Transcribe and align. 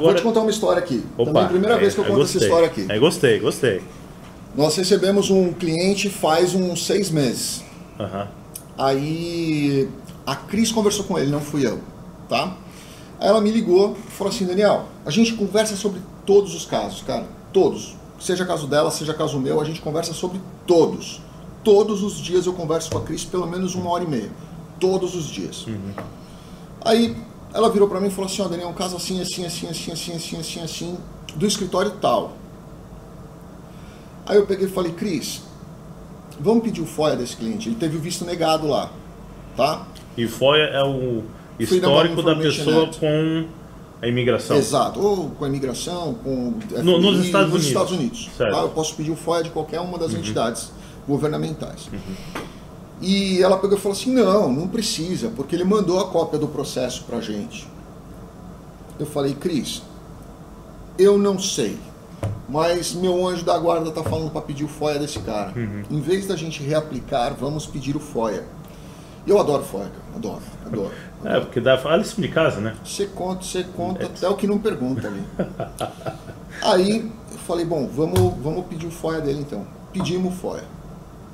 Vou 0.00 0.14
te 0.14 0.22
contar 0.22 0.40
uma 0.40 0.50
história 0.50 0.78
aqui. 0.82 1.04
Opa, 1.18 1.26
Também 1.26 1.42
é 1.42 1.44
a 1.44 1.48
primeira 1.48 1.74
é, 1.76 1.78
vez 1.78 1.92
que 1.92 2.00
eu 2.00 2.04
é, 2.04 2.08
conto 2.08 2.20
gostei. 2.20 2.38
essa 2.38 2.46
história 2.46 2.66
aqui. 2.66 2.86
É, 2.88 2.98
gostei, 2.98 3.38
gostei. 3.38 3.82
Nós 4.56 4.74
recebemos 4.74 5.28
um 5.28 5.52
cliente 5.52 6.08
faz 6.08 6.54
uns 6.54 6.86
seis 6.86 7.10
meses. 7.10 7.62
Aham. 8.00 8.26
Aí 8.78 9.86
a 10.24 10.34
Cris 10.34 10.72
conversou 10.72 11.04
com 11.04 11.18
ele, 11.18 11.30
não 11.30 11.42
fui 11.42 11.66
eu, 11.66 11.78
tá? 12.26 12.56
Aí 13.20 13.28
ela 13.28 13.38
me 13.42 13.50
ligou 13.50 13.94
e 14.08 14.10
falou 14.12 14.32
assim, 14.32 14.46
Daniel, 14.46 14.86
a 15.04 15.10
gente 15.10 15.34
conversa 15.34 15.76
sobre 15.76 16.00
todos 16.24 16.54
os 16.54 16.64
casos, 16.64 17.02
cara, 17.02 17.26
todos. 17.52 17.94
Seja 18.18 18.46
caso 18.46 18.66
dela, 18.66 18.90
seja 18.90 19.12
caso 19.12 19.38
meu, 19.38 19.60
a 19.60 19.64
gente 19.64 19.82
conversa 19.82 20.14
sobre 20.14 20.40
todos. 20.66 21.20
Todos 21.62 22.02
os 22.02 22.16
dias 22.16 22.46
eu 22.46 22.54
converso 22.54 22.90
com 22.90 22.96
a 22.96 23.02
Cris 23.02 23.26
pelo 23.26 23.46
menos 23.46 23.74
uma 23.74 23.90
hora 23.90 24.04
e 24.04 24.08
meia. 24.08 24.30
Todos 24.80 25.14
os 25.14 25.26
dias. 25.26 25.66
Aí 26.82 27.14
ela 27.54 27.70
virou 27.70 27.88
pra 27.88 28.00
mim 28.00 28.08
e 28.08 28.10
falou 28.10 28.26
assim, 28.30 28.42
ó, 28.42 28.48
Daniel, 28.48 28.68
um 28.68 28.74
caso 28.74 28.96
assim, 28.96 29.20
assim, 29.20 29.44
assim, 29.44 29.66
assim, 29.68 29.92
assim, 29.92 30.12
assim, 30.14 30.38
assim, 30.40 30.60
assim, 30.62 30.98
do 31.34 31.46
escritório 31.46 31.90
tal. 32.00 32.32
Aí 34.26 34.36
eu 34.36 34.46
peguei 34.46 34.66
e 34.66 34.70
falei, 34.70 34.92
Cris, 34.92 35.42
vamos 36.38 36.62
pedir 36.62 36.80
o 36.80 36.86
FOIA 36.86 37.16
desse 37.16 37.36
cliente. 37.36 37.68
Ele 37.68 37.76
teve 37.76 37.96
o 37.96 38.00
visto 38.00 38.24
negado 38.24 38.66
lá, 38.68 38.90
tá? 39.56 39.86
E 40.16 40.26
FOIA 40.26 40.64
é 40.64 40.82
o 40.84 41.22
histórico 41.58 42.22
da 42.22 42.34
pessoa 42.36 42.84
Act. 42.84 42.98
com 43.00 43.46
a 44.00 44.06
imigração. 44.08 44.56
Exato, 44.56 45.00
ou 45.00 45.30
com 45.30 45.44
a 45.44 45.48
imigração, 45.48 46.14
com 46.24 46.54
No- 46.82 47.00
nos 47.00 47.24
Estados 47.24 47.48
nos 47.52 47.54
Unidos. 47.54 47.66
Estados 47.66 47.92
Unidos. 47.92 48.30
Certo. 48.36 48.50
Uhum. 48.52 48.56
tá? 48.58 48.62
Eu 48.64 48.68
posso 48.70 48.94
pedir 48.94 49.10
o 49.10 49.16
FOIA 49.16 49.44
de 49.44 49.50
qualquer 49.50 49.80
uma 49.80 49.98
das 49.98 50.12
entidades 50.14 50.70
governamentais. 51.06 51.88
E 53.02 53.42
ela 53.42 53.58
pegou 53.58 53.76
e 53.76 53.80
falou 53.80 53.98
assim, 53.98 54.12
não, 54.12 54.52
não 54.52 54.68
precisa, 54.68 55.32
porque 55.34 55.56
ele 55.56 55.64
mandou 55.64 55.98
a 55.98 56.08
cópia 56.08 56.38
do 56.38 56.46
processo 56.46 57.02
pra 57.02 57.20
gente. 57.20 57.68
Eu 58.96 59.04
falei, 59.04 59.34
Cris, 59.34 59.82
eu 60.96 61.18
não 61.18 61.36
sei, 61.36 61.76
mas 62.48 62.94
meu 62.94 63.26
anjo 63.26 63.44
da 63.44 63.58
guarda 63.58 63.90
tá 63.90 64.04
falando 64.04 64.30
para 64.30 64.42
pedir 64.42 64.62
o 64.62 64.68
FOIA 64.68 65.00
desse 65.00 65.18
cara. 65.18 65.52
Uhum. 65.56 65.82
Em 65.90 66.00
vez 66.00 66.28
da 66.28 66.36
gente 66.36 66.62
reaplicar, 66.62 67.34
vamos 67.34 67.66
pedir 67.66 67.96
o 67.96 68.00
FOIA. 68.00 68.44
Eu 69.26 69.40
adoro 69.40 69.64
FOIA, 69.64 69.86
cara. 69.86 70.16
adoro, 70.16 70.42
adoro. 70.64 70.92
É, 71.24 71.38
porque 71.38 71.60
dá. 71.60 71.76
Lição 71.96 72.20
de 72.20 72.26
casa, 72.26 72.60
né? 72.60 72.74
Você 72.84 73.06
conta, 73.06 73.44
você 73.44 73.62
conta 73.62 74.06
até 74.06 74.28
o 74.28 74.34
que 74.34 74.44
não 74.44 74.58
pergunta 74.58 75.06
ali. 75.06 75.22
Aí 76.60 77.12
eu 77.30 77.38
falei, 77.38 77.64
bom, 77.64 77.86
vamos, 77.86 78.18
vamos 78.42 78.66
pedir 78.66 78.88
o 78.88 78.90
FOIA 78.90 79.20
dele 79.20 79.38
então. 79.38 79.64
Pedimos 79.92 80.34
o 80.34 80.36
FOIA. 80.36 80.64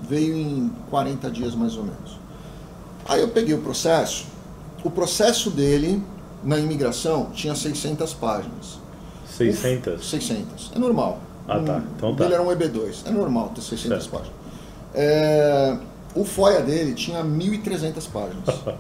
Veio 0.03 0.37
em 0.37 0.71
40 0.91 1.31
dias 1.31 1.55
mais 1.55 1.77
ou 1.77 1.85
menos. 1.85 2.19
Aí 3.09 3.21
eu 3.21 3.29
peguei 3.29 3.55
o 3.55 3.59
processo. 3.59 4.27
O 4.85 4.91
processo 4.91 5.51
dele 5.51 6.03
na 6.45 6.59
imigração 6.59 7.31
tinha 7.33 7.55
600 7.55 8.15
páginas. 8.15 8.79
600. 9.27 10.09
600. 10.09 10.73
É 10.75 10.79
normal. 10.79 11.19
Ah, 11.49 11.59
tá. 11.61 11.83
Então 11.97 12.13
o 12.13 12.17
tá. 12.17 12.25
dele 12.25 12.35
era 12.35 12.43
um 12.43 12.49
EB2. 12.49 13.07
É 13.07 13.11
normal 13.11 13.51
ter 13.55 13.63
600 13.63 13.89
Certo. 13.89 14.11
páginas. 14.11 14.39
É, 14.95 15.77
o 16.15 16.25
FOIA 16.25 16.61
dele 16.61 16.95
tinha 16.95 17.25
1.300 17.25 18.09
páginas. 18.11 18.45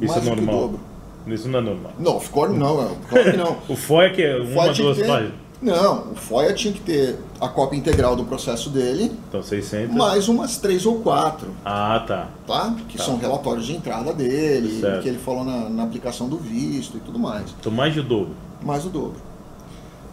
Isso 0.00 0.12
mais 0.12 0.26
é 0.26 0.32
o 0.32 0.36
normal. 0.36 0.80
Isso 1.26 1.48
não 1.48 1.58
é 1.58 1.62
normal. 1.62 1.92
Não, 1.98 2.20
ficou 2.20 2.48
não, 2.50 2.82
é, 2.82 3.36
não. 3.36 3.56
O 3.68 3.76
FOIA 3.76 4.10
que 4.10 4.22
é 4.22 4.36
O 4.36 4.44
uma, 4.44 4.72
duas 4.72 4.98
páginas. 4.98 5.43
Não, 5.64 6.12
o 6.12 6.14
FOIA 6.14 6.52
tinha 6.52 6.74
que 6.74 6.80
ter 6.80 7.18
a 7.40 7.48
cópia 7.48 7.78
integral 7.78 8.14
do 8.14 8.24
processo 8.24 8.68
dele, 8.68 9.10
Então 9.28 9.42
600. 9.42 9.96
mais 9.96 10.28
umas 10.28 10.58
três 10.58 10.84
ou 10.84 11.00
quatro, 11.00 11.52
Ah, 11.64 12.04
tá. 12.06 12.28
tá? 12.46 12.76
Que 12.86 12.98
Tá. 12.98 13.04
são 13.04 13.16
relatórios 13.16 13.64
de 13.64 13.74
entrada 13.74 14.12
dele, 14.12 14.80
Certo. 14.80 15.02
que 15.02 15.08
ele 15.08 15.18
falou 15.18 15.42
na, 15.42 15.70
na 15.70 15.82
aplicação 15.84 16.28
do 16.28 16.36
visto 16.36 16.98
e 16.98 17.00
tudo 17.00 17.18
mais. 17.18 17.54
Então 17.58 17.72
mais 17.72 17.94
de 17.94 18.02
dobro. 18.02 18.34
Mais 18.62 18.84
o 18.84 18.90
dobro. 18.90 19.16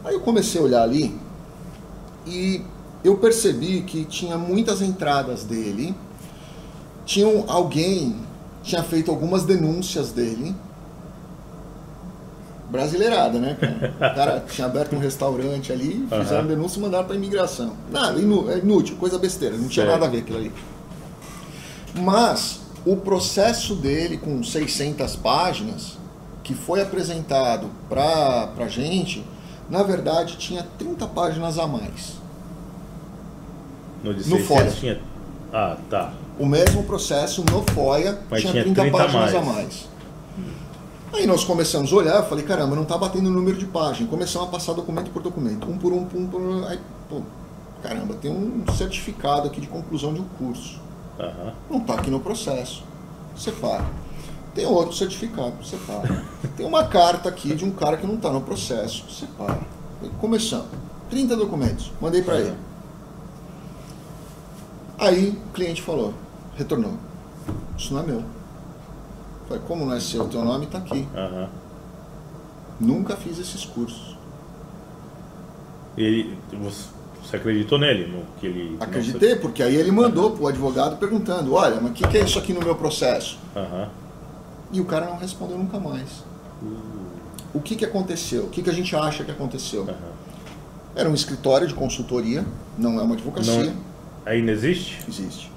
Aí 0.06 0.14
eu 0.14 0.22
comecei 0.22 0.62
a 0.62 0.64
olhar 0.64 0.84
ali 0.84 1.20
e 2.26 2.62
eu 3.04 3.18
percebi 3.18 3.82
que 3.82 4.06
tinha 4.06 4.38
muitas 4.38 4.82
entradas 4.82 5.44
dele, 5.44 5.94
tinham 7.06 7.44
alguém 7.50 8.16
tinha 8.64 8.84
feito 8.84 9.12
algumas 9.12 9.44
denúncias 9.44 10.12
dele. 10.12 10.56
Brasileirada, 12.72 13.38
né, 13.38 13.58
cara? 13.60 13.94
O 14.12 14.16
cara 14.16 14.44
tinha 14.50 14.66
aberto 14.66 14.96
um 14.96 15.00
restaurante 15.00 15.74
ali, 15.74 16.08
fizeram 16.10 16.40
Aham. 16.40 16.48
denúncia 16.48 16.80
e 16.80 16.82
mandaram 16.82 17.06
pra 17.06 17.16
imigração. 17.16 17.74
Nada, 17.92 18.18
inú- 18.20 18.50
é 18.50 18.60
inútil, 18.60 18.96
coisa 18.96 19.20
besteira, 19.20 19.58
não 19.58 19.68
tinha 19.68 19.86
Certo. 19.86 19.92
nada 20.00 20.06
a 20.06 20.10
ver 20.10 20.20
aquilo 20.20 20.38
ali. 20.38 20.52
Mas 21.96 22.62
o 22.86 22.96
processo 22.96 23.76
dele 23.76 24.18
com 24.18 24.42
600 24.42 25.16
páginas, 25.18 25.98
que 26.44 26.54
foi 26.56 26.82
apresentado 26.82 27.68
pra, 27.90 28.48
pra 28.56 28.68
gente, 28.70 29.24
na 29.70 29.84
verdade 29.84 30.38
tinha 30.38 30.66
30 30.80 31.06
páginas 31.08 31.60
a 31.60 31.68
mais. 31.68 32.14
No 34.04 34.14
de 34.14 34.30
No 34.30 34.38
600 34.38 34.48
FOIA. 34.48 34.72
tinha. 34.72 35.02
Ah, 35.54 35.76
tá. 35.90 36.14
O 36.40 36.46
mesmo 36.46 36.84
processo 36.84 37.44
no 37.52 37.62
FOIA 37.74 38.18
Mas 38.30 38.40
tinha, 38.42 38.54
tinha 38.54 38.64
30, 38.64 38.82
30 38.82 38.98
páginas 38.98 39.36
a 39.36 39.42
mais. 39.42 39.86
Aí 41.14 41.28
nós 41.28 41.44
começamos 41.44 41.92
a 41.92 41.96
olhar, 41.96 42.16
eu 42.16 42.24
falei, 42.24 42.46
caramba, 42.46 42.76
não 42.76 42.86
tá 42.86 42.98
batendo 42.98 43.28
o 43.28 43.32
número 43.32 43.58
de 43.58 43.66
páginas. 43.66 44.10
Começamos 44.10 44.48
a 44.48 44.52
passar 44.52 44.74
documento 44.74 45.12
por 45.12 45.22
documento, 45.22 45.70
um 45.70 45.78
por 45.78 45.92
um, 45.92 46.08
um 46.16 46.28
por 46.28 46.40
um. 46.40 46.66
Aí, 46.66 46.80
pô, 47.10 47.22
caramba, 47.84 48.14
tem 48.14 48.32
um 48.32 48.64
certificado 48.74 49.48
aqui 49.48 49.60
de 49.60 49.68
conclusão 49.68 50.14
de 50.14 50.22
um 50.22 50.26
curso. 50.38 50.80
Aham. 51.20 51.54
Não 51.70 51.80
está 51.80 51.96
aqui 51.96 52.10
no 52.10 52.20
processo. 52.22 52.84
Separa. 53.36 53.86
Tem 54.56 54.66
outro 54.66 54.96
certificado, 54.96 55.64
separa. 55.66 56.26
Tem 56.58 56.66
uma 56.66 56.86
carta 56.86 57.30
aqui 57.30 57.56
de 57.56 57.64
um 57.64 57.72
cara 57.72 57.98
que 57.98 58.06
não 58.06 58.16
está 58.16 58.30
no 58.30 58.42
processo, 58.42 59.10
separa. 59.10 59.60
E 60.04 60.10
Começamos. 60.20 60.68
30 61.10 61.36
documentos, 61.36 61.92
mandei 62.00 62.22
para 62.22 62.40
ele. 62.40 62.56
Aí 64.98 65.30
o 65.30 65.54
cliente 65.54 65.82
falou, 65.82 66.14
retornou. 66.56 66.94
Isso 67.78 67.94
não 67.94 68.02
é 68.02 68.06
meu. 68.06 68.24
Falei, 69.52 69.64
como 69.68 69.86
não 69.86 69.94
é 69.94 70.00
seu? 70.00 70.30
Teu 70.30 70.46
nome 70.46 70.66
está 70.66 70.78
aqui. 70.78 71.06
Aham. 71.14 71.50
Nunca 72.80 73.18
fiz 73.18 73.38
esses 73.38 73.66
cursos. 73.66 74.16
Ele. 75.98 76.38
Você, 76.54 77.36
acreditou 77.36 77.78
nele? 77.78 78.08
No, 78.08 78.24
que 78.40 78.48
ele. 78.48 78.78
Acreditei, 78.80 79.36
porque 79.36 79.62
aí 79.62 79.76
ele 79.76 79.92
mandou 79.92 80.32
para 80.32 80.44
o 80.44 80.48
advogado 80.48 80.98
perguntando, 80.98 81.54
olha, 81.54 81.82
mas 81.82 81.92
o 81.92 81.94
que, 81.94 82.08
que 82.08 82.18
é 82.18 82.24
isso 82.24 82.40
aqui 82.40 82.54
no 82.54 82.62
meu 82.62 82.76
processo? 82.76 83.38
Aham. 83.56 83.90
E 84.72 84.80
o 84.80 84.86
cara 84.86 85.08
não 85.08 85.18
respondeu 85.18 85.58
nunca 85.58 85.78
mais. 85.78 86.24
O 87.54 87.60
que, 87.60 87.76
que 87.76 87.84
aconteceu? 87.84 88.44
O 88.44 88.50
que, 88.50 88.64
que 88.64 88.70
a 88.70 88.74
gente 88.74 88.96
acha 88.96 89.26
que 89.26 89.32
aconteceu? 89.32 89.86
Era 90.96 91.10
um 91.10 91.14
escritório 91.14 91.68
de 91.68 91.74
consultoria, 91.74 92.46
não 92.78 93.00
é 93.00 93.04
uma 93.04 93.16
advocacia, 93.16 93.66
Não, 93.66 93.74
ainda 94.26 94.52
existe? 94.52 95.00
existe. 95.08 95.52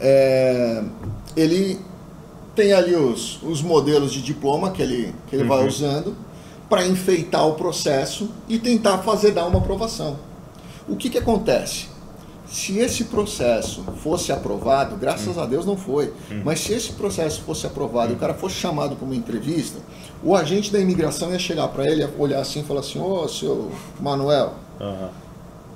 É, 0.00 0.84
ele 1.36 1.80
tem 2.54 2.72
ali 2.72 2.94
os, 2.94 3.42
os 3.42 3.62
modelos 3.62 4.12
de 4.12 4.22
diploma 4.22 4.70
que 4.70 4.82
ele, 4.82 5.14
que 5.28 5.36
ele 5.36 5.44
vai 5.44 5.60
Uhum. 5.60 5.66
usando 5.66 6.16
para 6.68 6.86
enfeitar 6.86 7.46
o 7.46 7.54
processo 7.54 8.30
e 8.48 8.58
tentar 8.58 8.98
fazer 8.98 9.32
dar 9.32 9.46
uma 9.46 9.58
aprovação. 9.58 10.16
O 10.88 10.96
que, 10.96 11.08
que 11.10 11.18
acontece? 11.18 11.86
Se 12.46 12.78
esse 12.78 13.04
processo 13.04 13.82
fosse 14.02 14.30
aprovado, 14.30 14.96
graças 14.96 15.36
a 15.38 15.46
Deus 15.46 15.66
não 15.66 15.76
foi, 15.76 16.12
mas 16.44 16.60
se 16.60 16.72
esse 16.72 16.92
processo 16.92 17.42
fosse 17.42 17.66
aprovado 17.66 18.12
e 18.12 18.16
o 18.16 18.18
cara 18.18 18.34
fosse 18.34 18.54
chamado 18.56 18.94
para 18.96 19.04
uma 19.04 19.16
entrevista, 19.16 19.78
o 20.22 20.36
agente 20.36 20.70
da 20.72 20.78
imigração 20.78 21.32
ia 21.32 21.38
chegar 21.38 21.68
para 21.68 21.86
ele, 21.90 22.06
olhar 22.18 22.40
assim 22.40 22.60
e 22.60 22.62
falar 22.62 22.80
assim: 22.80 23.00
Ô, 23.00 23.26
seu 23.28 23.72
Manuel, 24.00 24.54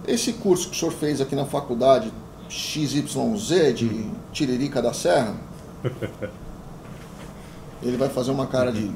esse 0.06 0.34
curso 0.34 0.68
que 0.70 0.76
o 0.76 0.78
senhor 0.78 0.92
fez 0.92 1.20
aqui 1.20 1.34
na 1.34 1.44
faculdade 1.46 2.12
XYZ 2.48 3.74
de 3.74 4.06
Tiririca 4.32 4.80
da 4.80 4.92
Serra, 4.92 5.34
ele 7.82 7.96
vai 7.96 8.08
fazer 8.08 8.30
uma 8.30 8.46
cara 8.46 8.70
de 8.72 8.90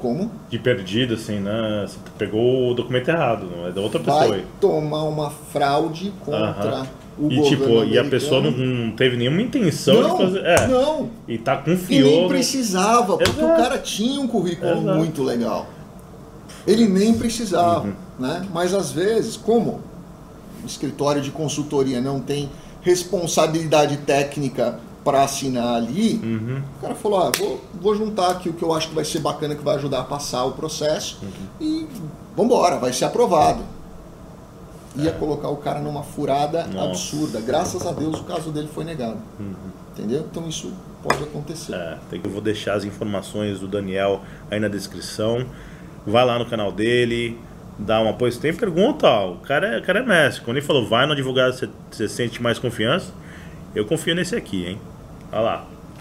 como? 0.00 0.30
De 0.50 0.58
perdido, 0.58 1.14
assim, 1.14 1.38
né? 1.38 1.84
Você 1.86 1.96
pegou 2.18 2.70
o 2.70 2.74
documento 2.74 3.08
errado, 3.08 3.46
não 3.54 3.66
é 3.68 3.70
da 3.72 3.80
outra 3.80 4.00
pessoa. 4.00 4.28
Vai 4.28 4.44
tomar 4.60 5.04
uma 5.04 5.30
fraude 5.30 6.12
contra 6.24 6.40
Aham. 6.40 6.86
o 7.18 7.30
E 7.30 7.36
governo 7.36 7.44
tipo, 7.48 7.68
e 7.68 7.74
a 7.76 7.78
americano. 8.00 8.10
pessoa 8.10 8.40
não, 8.40 8.50
não 8.50 8.90
teve 8.92 9.16
nenhuma 9.16 9.40
intenção 9.42 10.02
não, 10.02 10.16
de 10.16 10.22
fazer. 10.24 10.44
É. 10.44 10.66
não. 10.66 11.08
E 11.28 11.38
tá 11.38 11.54
E 11.64 11.70
confiou. 11.70 12.10
nem 12.10 12.28
precisava, 12.28 13.16
porque 13.16 13.40
o 13.40 13.44
Exato. 13.44 13.62
cara 13.62 13.78
tinha 13.78 14.20
um 14.20 14.26
currículo 14.26 14.72
Exato. 14.72 14.98
muito 14.98 15.22
legal. 15.22 15.66
Ele 16.66 16.88
nem 16.88 17.14
precisava, 17.14 17.86
Uhum. 17.86 17.92
né? 18.18 18.44
Mas 18.52 18.74
às 18.74 18.90
vezes, 18.90 19.36
como 19.36 19.80
o 20.62 20.66
escritório 20.66 21.22
de 21.22 21.30
consultoria 21.30 22.00
não 22.00 22.18
tem 22.20 22.50
responsabilidade 22.80 23.98
técnica 23.98 24.80
para 25.04 25.22
assinar 25.22 25.74
ali, 25.76 26.20
Uhum. 26.22 26.62
o 26.78 26.80
cara 26.80 26.94
falou, 26.94 27.20
ah, 27.26 27.32
vou, 27.36 27.60
vou 27.80 27.94
juntar 27.96 28.30
aqui 28.30 28.48
o 28.48 28.52
que 28.52 28.62
eu 28.62 28.72
acho 28.72 28.88
que 28.88 28.94
vai 28.94 29.04
ser 29.04 29.18
bacana, 29.20 29.54
que 29.54 29.62
vai 29.64 29.74
ajudar 29.76 30.00
a 30.00 30.04
passar 30.04 30.44
o 30.44 30.52
processo 30.52 31.18
Uhum. 31.22 31.28
e 31.60 31.86
vambora, 32.36 32.78
vai 32.78 32.92
ser 32.92 33.04
aprovado. 33.06 33.62
Ia 34.94 35.12
colocar 35.12 35.48
o 35.48 35.56
cara 35.56 35.80
numa 35.80 36.02
furada 36.02 36.60
É. 36.60 36.66
Nossa. 36.66 36.88
absurda. 36.90 37.40
Graças 37.40 37.86
a 37.86 37.92
Deus 37.92 38.20
o 38.20 38.24
caso 38.24 38.50
dele 38.50 38.68
foi 38.72 38.84
negado. 38.84 39.16
Entendeu? 39.92 40.26
Então 40.30 40.46
isso 40.48 40.72
pode 41.02 41.22
acontecer. 41.22 41.74
É, 41.74 41.96
tem 42.10 42.20
que 42.20 42.26
eu 42.28 42.32
vou 42.32 42.42
deixar 42.42 42.74
as 42.74 42.84
informações 42.84 43.58
do 43.60 43.66
Daniel 43.66 44.20
aí 44.50 44.60
na 44.60 44.68
descrição. 44.68 45.46
vai 46.06 46.24
lá 46.26 46.38
no 46.38 46.44
canal 46.46 46.70
dele, 46.72 47.38
dá 47.78 48.00
um 48.02 48.08
apoio. 48.10 48.30
Se 48.32 48.38
tem 48.40 48.52
pergunta, 48.54 49.06
ó, 49.08 49.32
o 49.32 49.36
cara 49.38 49.76
é, 49.76 49.78
o 49.78 49.82
cara 49.82 50.00
é 50.00 50.02
mestre. 50.02 50.44
Quando 50.44 50.56
ele 50.58 50.66
falou, 50.66 50.86
vai 50.86 51.06
no 51.06 51.12
advogado, 51.12 51.52
você, 51.54 51.68
você 51.90 52.08
sente 52.08 52.42
mais 52.42 52.58
confiança. 52.58 53.12
Eu 53.74 53.84
confio 53.86 54.14
nesse 54.14 54.36
aqui, 54.36 54.66
hein? 54.66 54.80
Olha 55.30 55.40
lá. 55.40 55.66